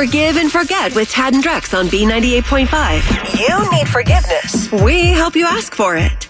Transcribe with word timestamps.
Forgive 0.00 0.38
and 0.38 0.50
forget 0.50 0.94
with 0.94 1.10
Tad 1.10 1.34
and 1.34 1.44
Drex 1.44 1.78
on 1.78 1.88
B98.5. 1.88 3.38
You 3.38 3.70
need 3.70 3.86
forgiveness. 3.86 4.72
We 4.82 5.08
help 5.08 5.36
you 5.36 5.44
ask 5.44 5.74
for 5.74 5.94
it. 5.94 6.26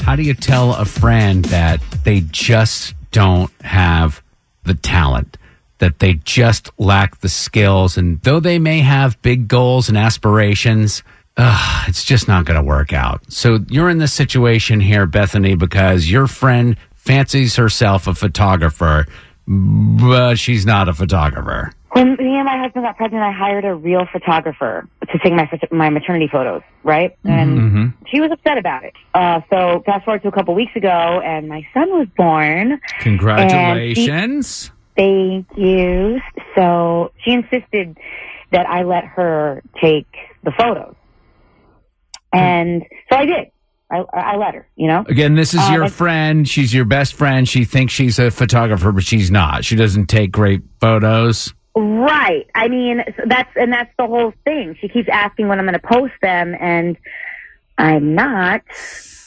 How 0.00 0.16
do 0.16 0.24
you 0.24 0.34
tell 0.34 0.74
a 0.74 0.84
friend 0.84 1.44
that 1.44 1.80
they 2.02 2.22
just 2.22 2.94
don't 3.12 3.52
have 3.62 4.24
the 4.64 4.74
talent, 4.74 5.38
that 5.78 6.00
they 6.00 6.14
just 6.14 6.68
lack 6.78 7.20
the 7.20 7.28
skills, 7.28 7.96
and 7.96 8.20
though 8.22 8.40
they 8.40 8.58
may 8.58 8.80
have 8.80 9.22
big 9.22 9.46
goals 9.46 9.88
and 9.88 9.96
aspirations, 9.96 11.04
uh, 11.36 11.84
it's 11.86 12.02
just 12.02 12.26
not 12.26 12.44
going 12.44 12.58
to 12.58 12.66
work 12.66 12.92
out. 12.92 13.20
So 13.32 13.60
you're 13.68 13.88
in 13.88 13.98
this 13.98 14.14
situation 14.14 14.80
here, 14.80 15.06
Bethany, 15.06 15.54
because 15.54 16.10
your 16.10 16.26
friend 16.26 16.76
fancies 16.96 17.54
herself 17.54 18.08
a 18.08 18.16
photographer, 18.16 19.06
but 19.46 20.40
she's 20.40 20.66
not 20.66 20.88
a 20.88 20.92
photographer. 20.92 21.72
When 21.96 22.14
me 22.16 22.36
and 22.36 22.44
my 22.44 22.58
husband 22.58 22.84
got 22.84 22.98
pregnant, 22.98 23.24
I 23.24 23.32
hired 23.32 23.64
a 23.64 23.74
real 23.74 24.06
photographer 24.12 24.86
to 25.10 25.18
take 25.18 25.32
my 25.32 25.48
my 25.70 25.88
maternity 25.88 26.28
photos, 26.30 26.60
right? 26.84 27.16
And 27.24 27.58
Mm-hmm. 27.58 27.86
she 28.12 28.20
was 28.20 28.30
upset 28.30 28.58
about 28.58 28.84
it. 28.84 28.92
Uh, 29.14 29.40
so 29.48 29.82
fast 29.86 30.04
forward 30.04 30.20
to 30.22 30.28
a 30.28 30.32
couple 30.32 30.54
weeks 30.54 30.72
ago, 30.76 30.88
and 31.24 31.48
my 31.48 31.66
son 31.72 31.88
was 31.90 32.06
born. 32.14 32.78
Congratulations. 33.00 34.70
Thank 34.94 35.46
you. 35.56 36.20
So 36.54 37.12
she 37.24 37.32
insisted 37.32 37.96
that 38.52 38.66
I 38.68 38.82
let 38.82 39.04
her 39.04 39.62
take 39.80 40.06
the 40.44 40.52
photos, 40.52 40.94
and 42.32 42.82
so 43.10 43.16
I 43.16 43.24
did. 43.24 43.50
I, 43.90 44.02
I 44.12 44.36
let 44.36 44.54
her. 44.54 44.68
You 44.76 44.88
know. 44.88 45.04
Again, 45.08 45.34
this 45.34 45.54
is 45.54 45.60
Uh, 45.60 45.72
your 45.72 45.88
friend. 45.88 46.46
She's 46.48 46.74
your 46.74 46.84
best 46.84 47.14
friend. 47.14 47.48
She 47.48 47.64
thinks 47.64 47.92
she's 47.92 48.18
a 48.18 48.30
photographer, 48.30 48.92
but 48.92 49.04
she's 49.04 49.30
not. 49.30 49.64
She 49.64 49.76
doesn't 49.76 50.06
take 50.06 50.30
great 50.32 50.62
photos. 50.80 51.54
Right. 51.76 52.48
I 52.54 52.68
mean, 52.68 53.02
that's 53.26 53.50
and 53.54 53.72
that's 53.72 53.92
the 53.98 54.06
whole 54.06 54.32
thing. 54.44 54.76
She 54.80 54.88
keeps 54.88 55.08
asking 55.12 55.48
when 55.48 55.58
I'm 55.58 55.66
going 55.66 55.78
to 55.78 55.86
post 55.86 56.14
them, 56.22 56.54
and 56.58 56.96
I'm 57.76 58.14
not 58.14 58.62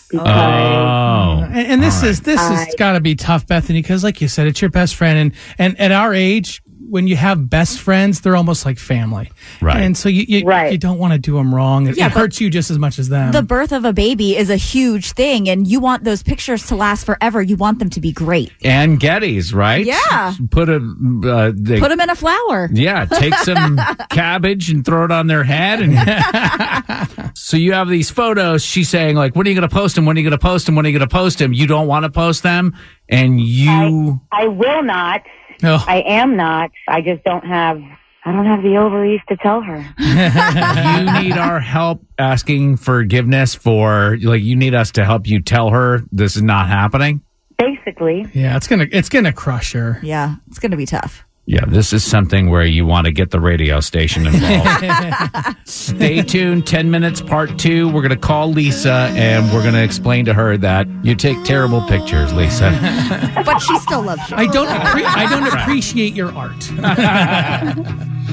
because 0.10 0.28
Oh. 0.28 1.44
And, 1.44 1.68
and 1.68 1.84
this 1.84 1.98
All 1.98 2.02
right. 2.04 2.10
is 2.10 2.22
this 2.22 2.40
has 2.40 2.74
got 2.76 2.94
to 2.94 3.00
be 3.00 3.16
tough, 3.16 3.46
Bethany, 3.46 3.82
because 3.82 4.04
like 4.04 4.22
you 4.22 4.28
said, 4.28 4.48
it's 4.48 4.62
your 4.62 4.72
best 4.72 4.96
friend, 4.96 5.18
and 5.20 5.34
and 5.60 5.80
at 5.80 5.92
our 5.92 6.14
age, 6.14 6.62
when 6.90 7.08
you 7.08 7.16
have 7.16 7.50
best 7.50 7.80
friends, 7.80 8.22
they're 8.22 8.36
almost 8.36 8.66
like 8.66 8.80
family, 8.80 9.32
Right. 9.62 9.82
And 9.82 9.96
so 9.98 10.10
you 10.10 10.26
you, 10.28 10.46
Right. 10.46 10.72
you 10.72 10.78
don't 10.78 10.98
want 10.98 11.14
to 11.14 11.20
do 11.20 11.36
them 11.36 11.54
wrong. 11.54 11.88
It, 11.88 11.98
Yeah, 11.98 12.08
it 12.08 12.12
hurts 12.14 12.42
you 12.42 12.50
just 12.50 12.70
as 12.72 12.78
much 12.80 13.00
as 13.00 13.10
them. 13.10 13.32
the 13.32 13.44
birth 13.44 13.72
of 13.72 13.86
a 13.86 13.94
baby 13.94 14.36
is 14.36 14.50
a 14.50 14.56
huge 14.56 15.12
thing, 15.14 15.50
and 15.50 15.68
you 15.68 15.80
want 15.80 16.04
those 16.04 16.24
pictures 16.24 16.66
to 16.68 16.76
last 16.76 17.06
forever. 17.06 17.42
You 17.42 17.56
want 17.56 17.80
them 17.80 17.90
to 17.92 18.00
be 18.02 18.12
great. 18.12 18.52
Anne 18.64 18.96
Geddes, 18.98 19.54
right? 19.54 19.86
Yeah. 19.86 20.34
Put 20.52 20.70
a 20.70 20.78
uh, 20.78 21.52
they, 21.56 21.80
Put 21.80 21.90
them 21.90 22.00
in 22.02 22.10
a 22.10 22.16
flower. 22.16 22.70
Yeah, 22.74 23.06
take 23.06 23.34
some 23.50 23.80
cabbage 24.10 24.70
and 24.70 24.84
throw 24.86 25.06
it 25.06 25.12
on 25.12 25.28
their 25.28 25.44
head. 25.44 25.82
And 25.82 27.32
so 27.38 27.58
you 27.58 27.74
have 27.74 27.90
these 27.90 28.10
photos. 28.10 28.64
She's 28.64 28.90
saying 28.90 29.16
like, 29.16 29.36
"When 29.36 29.46
are 29.48 29.50
you 29.50 29.56
going 29.56 29.68
to 29.70 29.74
post 29.74 29.96
them? 29.96 30.06
When 30.06 30.16
are 30.18 30.20
you 30.20 30.30
going 30.30 30.38
to 30.40 30.44
post 30.44 30.66
them? 30.66 30.76
When 30.76 30.86
are 30.86 30.90
you 30.90 30.98
going 30.98 31.08
to 31.08 31.14
post 31.14 31.40
them?" 31.40 31.54
You 31.54 31.68
don't 31.68 31.88
want 31.88 32.04
to 32.04 32.10
post 32.10 32.44
them, 32.44 32.76
and 33.08 33.40
you. 33.40 34.20
I 34.32 34.48
will 34.48 34.84
not. 34.84 35.22
Oh. 35.64 35.84
I 35.88 36.02
am 36.02 36.36
not. 36.36 36.72
I 36.88 37.02
just 37.02 37.24
don't 37.24 37.46
have. 37.46 37.82
I 38.26 38.34
don't 38.34 38.46
have 38.46 38.62
the 38.62 38.76
ovaries 38.78 39.22
to 39.30 39.38
tell 39.38 39.62
her. 39.62 39.78
you 39.98 41.24
need 41.24 41.38
our 41.38 41.60
help 41.60 42.06
asking 42.18 42.78
forgiveness 42.78 43.56
for 43.56 44.18
like 44.22 44.44
you 44.44 44.56
need 44.56 44.76
us 44.76 44.92
to 44.92 45.06
help 45.06 45.26
you 45.26 45.42
tell 45.42 45.70
her 45.70 46.02
this 46.12 46.36
is 46.36 46.42
not 46.42 46.68
happening 46.68 47.22
Basically, 47.60 48.26
yeah, 48.34 48.56
it's 48.56 48.68
gonna 48.68 48.88
it's 48.90 49.10
gonna 49.10 49.34
crush 49.34 49.74
her. 49.74 50.00
Yeah, 50.02 50.36
it's 50.48 50.60
going 50.60 50.72
to 50.72 50.78
be 50.78 50.86
tough. 50.86 51.26
Yeah 51.50 51.66
this 51.66 51.94
is 51.94 52.04
something 52.04 52.50
where 52.52 52.64
you 52.64 52.86
want 52.86 53.06
to 53.06 53.12
get 53.12 53.32
the 53.32 53.40
radio 53.40 53.80
station 53.80 54.28
involved 54.28 55.58
stay 55.68 56.22
tuned 56.22 56.68
10 56.68 56.92
minutes 56.92 57.22
part 57.22 57.58
two 57.58 57.88
we're 57.88 58.04
going 58.04 58.10
to 58.12 58.16
call 58.16 58.52
lisa 58.52 59.10
and 59.16 59.52
we're 59.52 59.64
going 59.64 59.74
to 59.74 59.84
explain 59.84 60.26
to 60.26 60.34
her 60.34 60.56
that 60.58 60.88
you 61.04 61.16
take 61.16 61.44
terrible 61.44 61.82
pictures 61.88 62.32
lisa 62.34 62.70
But 63.46 63.60
she 63.60 63.78
still 63.80 64.04
loves 64.04 64.30
you. 64.30 64.36
I 64.38 64.46
don't 64.46 64.68
appre- 64.68 65.06
I 65.06 65.28
don't 65.30 65.48
appreciate 65.48 66.14
your 66.14 66.32
art. 66.34 66.64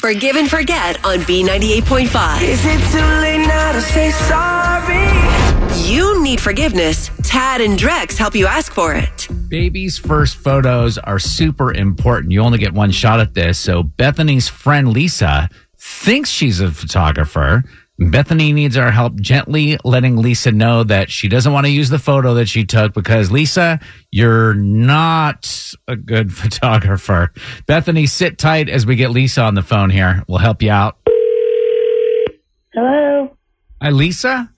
Forgive 0.00 0.36
and 0.36 0.48
forget 0.50 1.04
on 1.04 1.18
B98.5. 1.20 2.42
Is 2.42 2.64
it 2.64 2.80
too 2.90 3.04
late 3.20 3.46
now 3.46 3.72
to 3.72 3.80
say 3.80 4.10
sorry? 4.12 5.90
You 5.90 6.22
need 6.22 6.40
forgiveness. 6.40 7.10
Tad 7.22 7.60
and 7.60 7.78
Drex 7.78 8.16
help 8.16 8.34
you 8.34 8.46
ask 8.46 8.72
for 8.72 8.94
it. 8.94 9.19
Baby's 9.50 9.98
first 9.98 10.36
photos 10.36 10.96
are 10.96 11.18
super 11.18 11.72
important 11.72 12.32
you 12.32 12.40
only 12.40 12.56
get 12.58 12.72
one 12.72 12.92
shot 12.92 13.18
at 13.18 13.34
this 13.34 13.58
so 13.58 13.82
bethany's 13.82 14.48
friend 14.48 14.88
lisa 14.92 15.48
thinks 15.76 16.30
she's 16.30 16.60
a 16.60 16.70
photographer 16.70 17.64
Bethany 18.02 18.54
needs 18.54 18.78
our 18.78 18.90
help 18.90 19.20
gently 19.20 19.76
letting 19.84 20.16
Lisa 20.16 20.50
know 20.50 20.84
that 20.84 21.10
she 21.10 21.28
doesn't 21.28 21.52
want 21.52 21.66
to 21.66 21.70
use 21.70 21.90
the 21.90 21.98
photo 21.98 22.32
that 22.32 22.48
she 22.48 22.64
took 22.64 22.94
because 22.94 23.30
Lisa, 23.30 23.78
you're 24.10 24.54
not 24.54 25.74
a 25.86 25.96
good 25.96 26.32
photographer. 26.34 27.30
Bethany, 27.66 28.06
sit 28.06 28.38
tight 28.38 28.70
as 28.70 28.86
we 28.86 28.96
get 28.96 29.10
Lisa 29.10 29.42
on 29.42 29.54
the 29.54 29.62
phone 29.62 29.90
here. 29.90 30.24
We'll 30.28 30.38
help 30.38 30.62
you 30.62 30.70
out. 30.70 30.96
hello. 32.72 33.36
Hi, 33.82 33.90
Lisa. 33.90 34.50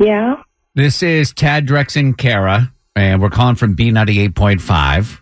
Yeah. 0.00 0.42
This 0.74 1.00
is 1.04 1.32
Tad 1.32 1.68
Drex 1.68 1.94
and 1.94 2.18
Kara, 2.18 2.72
and 2.96 3.20
we're 3.22 3.30
calling 3.30 3.56
from 3.56 3.76
B98.5. 3.76 5.20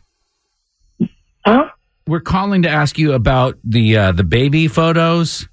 Huh? 1.45 1.69
We're 2.06 2.21
calling 2.21 2.62
to 2.62 2.69
ask 2.69 2.99
you 2.99 3.12
about 3.12 3.59
the 3.65 3.97
uh, 3.97 4.12
the 4.12 4.25
baby 4.25 4.69
photos 4.69 5.49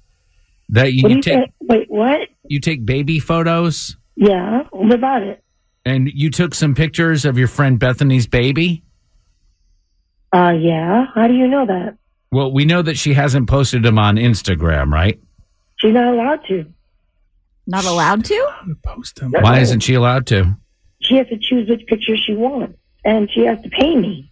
that 0.70 0.92
you, 0.92 1.08
you 1.08 1.20
take. 1.22 1.50
Wait, 1.60 1.90
what? 1.90 2.28
You 2.48 2.60
take 2.60 2.84
baby 2.84 3.18
photos, 3.18 3.96
Yeah. 4.16 4.62
What 4.70 4.92
about 4.92 5.22
it? 5.22 5.42
and 5.84 6.08
you 6.12 6.30
took 6.30 6.52
some 6.54 6.74
pictures 6.74 7.24
of 7.24 7.38
your 7.38 7.46
friend 7.48 7.78
Bethany's 7.78 8.26
baby. 8.26 8.82
Uh, 10.34 10.50
yeah. 10.58 11.06
How 11.14 11.28
do 11.28 11.34
you 11.34 11.46
know 11.46 11.64
that? 11.66 11.96
Well, 12.32 12.52
we 12.52 12.64
know 12.64 12.82
that 12.82 12.96
she 12.98 13.14
hasn't 13.14 13.48
posted 13.48 13.82
them 13.84 13.96
on 13.98 14.16
Instagram, 14.16 14.90
right? 14.92 15.20
She's 15.78 15.92
not 15.94 16.12
allowed 16.12 16.40
to. 16.48 16.66
Not 17.68 17.84
allowed 17.84 18.24
to? 18.24 18.48
Post 18.84 19.16
them. 19.20 19.30
Why 19.32 19.60
isn't 19.60 19.80
she 19.80 19.94
allowed 19.94 20.26
to? 20.28 20.56
She 21.06 21.16
has 21.16 21.28
to 21.28 21.38
choose 21.38 21.68
which 21.68 21.86
picture 21.86 22.16
she 22.16 22.34
wants, 22.34 22.78
and 23.04 23.30
she 23.30 23.44
has 23.44 23.60
to 23.62 23.68
pay 23.68 23.94
me. 23.96 24.30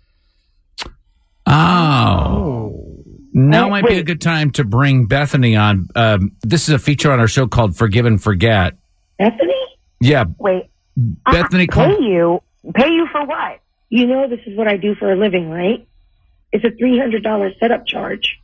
Oh. 1.47 2.81
Now 3.33 3.65
Wait, 3.65 3.71
might 3.83 3.87
be 3.89 3.99
a 3.99 4.03
good 4.03 4.21
time 4.21 4.51
to 4.53 4.65
bring 4.65 5.07
Bethany 5.07 5.57
on. 5.57 5.89
Um, 5.97 6.33
this 6.43 6.69
is 6.69 6.75
a 6.75 6.79
feature 6.79 7.11
on 7.11 7.19
our 7.21 7.27
show 7.29 7.47
called 7.47 7.77
Forgive 7.77 8.07
and 8.07 8.23
Forget. 8.23 8.75
Bethany? 9.19 9.55
Yeah, 10.01 10.25
Wait. 10.39 10.67
Bethany 10.97 11.65
I 11.65 11.67
called. 11.67 11.99
pay 11.99 12.05
you. 12.05 12.41
Pay 12.75 12.89
you 12.91 13.07
for 13.11 13.25
what? 13.27 13.61
You 13.91 14.07
know 14.07 14.29
this 14.29 14.41
is 14.47 14.57
what 14.57 14.69
I 14.69 14.77
do 14.77 14.95
for 14.95 15.13
a 15.13 15.17
living, 15.17 15.51
right? 15.51 15.87
It's 16.53 16.65
a 16.65 16.71
three 16.71 16.99
hundred 16.99 17.23
dollar 17.25 17.53
setup 17.59 17.87
charge. 17.87 18.41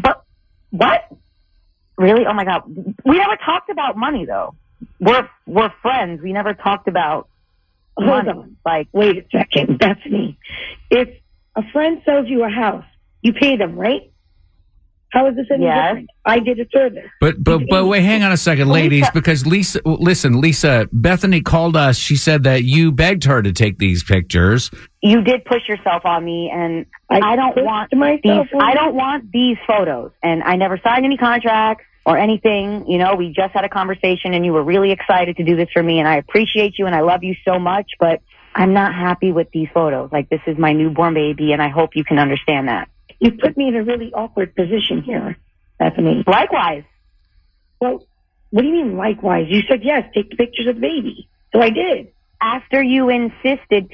But 0.00 0.22
what? 0.70 1.08
Really? 1.98 2.24
Oh 2.26 2.32
my 2.32 2.44
god. 2.44 2.62
We 3.04 3.18
never 3.18 3.36
talked 3.36 3.70
about 3.70 3.96
money 3.96 4.24
though. 4.24 4.54
We're 5.00 5.28
we're 5.46 5.72
friends. 5.82 6.22
We 6.22 6.32
never 6.32 6.54
talked 6.54 6.86
about 6.86 7.28
Hold 8.04 8.26
money. 8.26 8.38
on. 8.38 8.56
Like 8.64 8.88
Wait 8.92 9.18
a 9.18 9.24
second, 9.36 9.78
Bethany. 9.78 10.38
If 10.90 11.08
a 11.56 11.62
friend 11.72 12.00
sells 12.04 12.26
you 12.28 12.44
a 12.44 12.48
house, 12.48 12.84
you 13.22 13.32
pay 13.32 13.56
them, 13.56 13.76
right? 13.76 14.02
How 15.12 15.26
is 15.26 15.34
this 15.34 15.46
any 15.52 15.64
Yes. 15.64 15.88
different? 15.88 16.10
I 16.24 16.38
did 16.38 16.60
a 16.60 16.68
service. 16.72 17.10
But 17.20 17.42
but 17.42 17.62
but 17.68 17.86
wait, 17.86 18.02
hang 18.04 18.22
on 18.22 18.30
a 18.30 18.36
second, 18.36 18.68
ladies, 18.68 19.00
Lisa- 19.00 19.12
because 19.12 19.44
Lisa, 19.46 19.80
listen, 19.84 20.40
Lisa, 20.40 20.88
Bethany 20.92 21.40
called 21.40 21.76
us. 21.76 21.96
She 21.98 22.14
said 22.14 22.44
that 22.44 22.62
you 22.62 22.92
begged 22.92 23.24
her 23.24 23.42
to 23.42 23.50
take 23.52 23.78
these 23.78 24.04
pictures. 24.04 24.70
you 25.02 25.20
did 25.22 25.44
push 25.46 25.66
yourself 25.68 26.04
on 26.04 26.24
me 26.24 26.48
and 26.54 26.86
I, 27.10 27.34
don't 27.34 27.56
want 27.64 27.92
myself 27.92 28.46
these 28.52 28.60
I 28.62 28.74
don't 28.74 28.94
want 28.94 29.32
these 29.32 29.56
photos 29.66 30.12
and 30.22 30.44
I 30.44 30.54
never 30.54 30.78
signed 30.84 31.04
any 31.04 31.16
contracts 31.16 31.84
or 32.06 32.16
anything. 32.18 32.86
You 32.88 32.98
know, 32.98 33.14
we 33.14 33.32
just 33.32 33.52
had 33.52 33.64
a 33.64 33.68
conversation 33.68 34.34
and 34.34 34.44
you 34.44 34.52
were 34.52 34.62
really 34.62 34.90
excited 34.90 35.36
to 35.36 35.44
do 35.44 35.56
this 35.56 35.68
for 35.72 35.82
me 35.82 35.98
and 35.98 36.08
I 36.08 36.16
appreciate 36.16 36.78
you 36.78 36.86
and 36.86 36.94
I 36.94 37.00
love 37.00 37.22
you 37.22 37.34
so 37.44 37.58
much, 37.58 37.92
but 37.98 38.20
I'm 38.54 38.72
not 38.72 38.94
happy 38.94 39.32
with 39.32 39.48
these 39.52 39.68
photos. 39.72 40.10
Like 40.12 40.28
this 40.28 40.40
is 40.46 40.58
my 40.58 40.72
newborn 40.72 41.14
baby 41.14 41.52
and 41.52 41.62
I 41.62 41.68
hope 41.68 41.90
you 41.94 42.04
can 42.04 42.18
understand 42.18 42.68
that. 42.68 42.88
You 43.18 43.32
put 43.32 43.56
me 43.56 43.68
in 43.68 43.76
a 43.76 43.84
really 43.84 44.12
awkward 44.12 44.54
position 44.54 45.02
here, 45.02 45.36
Bethany. 45.78 46.24
Likewise. 46.26 46.84
Well, 47.80 48.06
what 48.50 48.62
do 48.62 48.68
you 48.68 48.74
mean 48.74 48.96
likewise? 48.96 49.46
You 49.48 49.62
said 49.68 49.84
yes, 49.84 50.10
take 50.14 50.30
the 50.30 50.36
pictures 50.36 50.66
of 50.66 50.76
the 50.76 50.80
baby. 50.80 51.28
So 51.52 51.60
I 51.60 51.70
did. 51.70 52.12
After 52.40 52.82
you 52.82 53.10
insisted, 53.10 53.90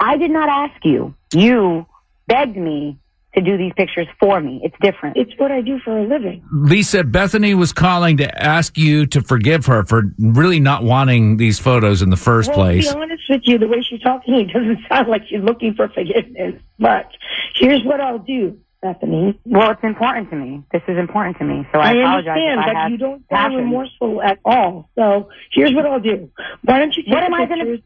I 0.00 0.16
did 0.16 0.30
not 0.30 0.48
ask 0.48 0.84
you. 0.84 1.14
You 1.32 1.86
begged 2.26 2.56
me 2.56 2.98
to 3.34 3.40
do 3.40 3.56
these 3.56 3.72
pictures 3.76 4.06
for 4.20 4.40
me. 4.40 4.60
It's 4.62 4.74
different. 4.82 5.16
It's 5.16 5.32
what 5.38 5.50
I 5.50 5.60
do 5.62 5.78
for 5.80 5.96
a 5.98 6.02
living. 6.06 6.44
Lisa, 6.52 7.02
Bethany 7.04 7.54
was 7.54 7.72
calling 7.72 8.18
to 8.18 8.42
ask 8.42 8.76
you 8.76 9.06
to 9.06 9.22
forgive 9.22 9.66
her 9.66 9.84
for 9.84 10.02
really 10.18 10.60
not 10.60 10.84
wanting 10.84 11.38
these 11.38 11.58
photos 11.58 12.02
in 12.02 12.10
the 12.10 12.16
first 12.16 12.48
well, 12.50 12.58
place. 12.58 12.88
to 12.88 12.94
be 12.94 13.00
honest 13.02 13.22
with 13.30 13.40
you, 13.44 13.58
the 13.58 13.68
way 13.68 13.82
she's 13.88 14.00
talking, 14.02 14.34
it 14.34 14.52
doesn't 14.52 14.78
sound 14.88 15.08
like 15.08 15.22
she's 15.28 15.40
looking 15.42 15.74
for 15.74 15.88
forgiveness. 15.88 16.60
But 16.78 17.06
here's 17.54 17.82
what 17.84 18.00
I'll 18.00 18.18
do, 18.18 18.58
Bethany. 18.82 19.38
Well, 19.46 19.70
it's 19.70 19.82
important 19.84 20.28
to 20.30 20.36
me. 20.36 20.62
This 20.72 20.82
is 20.86 20.98
important 20.98 21.38
to 21.38 21.44
me. 21.44 21.66
So 21.72 21.78
I, 21.78 21.90
I 21.90 21.92
apologize. 21.92 22.28
understand, 22.28 22.60
if 22.60 22.66
I 22.66 22.66
but 22.68 22.76
have 22.76 22.90
you 22.90 22.98
don't 22.98 23.24
sound 23.30 23.56
remorseful 23.56 24.20
at 24.22 24.38
all. 24.44 24.90
So 24.98 25.30
here's 25.52 25.72
what 25.74 25.86
I'll 25.86 26.00
do. 26.00 26.30
Why 26.64 26.78
don't 26.80 26.94
you 26.96 27.02
take 27.04 27.12
What 27.14 27.20
the 27.20 27.26
am 27.26 27.34
I 27.34 27.46
gonna- 27.46 27.64
pictures, 27.64 27.80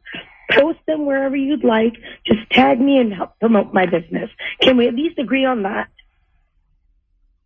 post 0.51 0.79
them 0.87 1.07
wherever 1.07 1.37
you'd 1.37 1.65
like, 1.65 1.95
just 2.27 2.49
tag 2.51 2.81
me 2.81 2.99
and 2.99 3.13
help 3.13 3.39
promote 3.41 3.73
my 3.75 3.87
business. 3.87 4.31
Can 4.61 4.77
we 4.77 4.89
at 4.89 4.95
least 4.95 5.19
agree 5.19 5.45
on 5.45 5.63
that? 5.65 5.89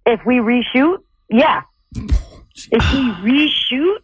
If 0.06 0.20
we 0.26 0.36
reshoot, 0.36 0.98
yeah. 1.28 1.62
If 1.94 2.92
we 2.92 3.00
reshoot, 3.30 4.02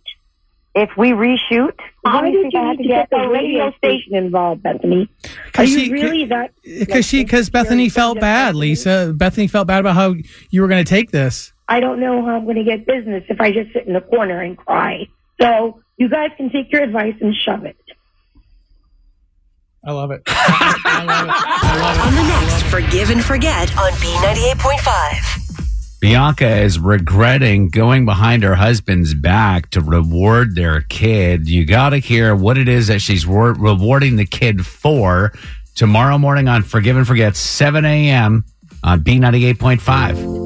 If 0.74 0.90
we 0.96 1.10
reshoot, 1.12 1.72
why 2.02 2.30
did 2.30 2.34
you 2.34 2.44
need 2.44 2.52
to 2.52 2.82
to 2.82 2.82
get 2.88 3.08
get 3.08 3.10
the 3.10 3.28
radio 3.28 3.72
station. 3.78 4.14
involved, 4.14 4.62
Bethany? 4.62 5.08
Are 5.24 5.30
Because 5.46 5.70
you 5.72 5.80
she- 5.80 5.92
really 5.92 6.24
that? 6.26 6.50
Because 6.62 7.06
she, 7.06 7.24
because 7.24 7.48
Bethany 7.50 7.88
felt 7.88 8.20
bad, 8.20 8.54
Lisa. 8.54 9.12
Bethany 9.16 9.46
felt 9.46 9.66
bad 9.66 9.80
about 9.80 9.94
how 9.94 10.14
you 10.50 10.60
were 10.62 10.68
going 10.68 10.84
to 10.84 10.88
take 10.88 11.10
this. 11.12 11.52
I 11.68 11.80
don't 11.80 11.98
know 11.98 12.24
how 12.24 12.36
I'm 12.36 12.44
going 12.44 12.56
to 12.56 12.64
get 12.64 12.86
business 12.86 13.24
if 13.28 13.40
I 13.40 13.50
just 13.52 13.72
sit 13.72 13.86
in 13.86 13.94
the 13.94 14.00
corner 14.02 14.40
and 14.40 14.56
cry. 14.56 15.08
So 15.40 15.80
you 15.96 16.08
guys 16.08 16.30
can 16.36 16.50
take 16.50 16.70
your 16.70 16.82
advice 16.82 17.14
and 17.20 17.34
shove 17.34 17.64
it. 17.64 17.76
I 19.86 19.92
love 19.92 20.10
it. 20.10 20.22
I 20.26 21.04
love 21.04 21.28
it. 21.28 21.32
I 21.32 21.78
love 21.80 21.96
it. 21.96 22.06
On 22.06 22.14
the 22.14 22.22
next 22.22 22.62
Forgive 22.64 23.10
and 23.10 23.24
Forget 23.24 23.70
on 23.78 23.92
B98.5. 23.92 26.00
Bianca 26.00 26.56
is 26.58 26.78
regretting 26.78 27.68
going 27.68 28.04
behind 28.04 28.42
her 28.42 28.56
husband's 28.56 29.14
back 29.14 29.70
to 29.70 29.80
reward 29.80 30.54
their 30.56 30.80
kid. 30.82 31.48
You 31.48 31.64
got 31.64 31.90
to 31.90 31.98
hear 31.98 32.34
what 32.34 32.58
it 32.58 32.68
is 32.68 32.88
that 32.88 33.00
she's 33.00 33.24
re- 33.26 33.54
rewarding 33.56 34.16
the 34.16 34.26
kid 34.26 34.66
for 34.66 35.32
tomorrow 35.76 36.18
morning 36.18 36.48
on 36.48 36.64
Forgive 36.64 36.96
and 36.96 37.06
Forget, 37.06 37.36
7 37.36 37.84
a.m. 37.84 38.44
on 38.82 39.04
B98.5. 39.04 40.45